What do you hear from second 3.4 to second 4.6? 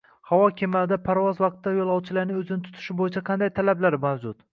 talablar mavjud?